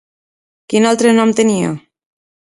[0.73, 1.71] Quin altre nom tenia?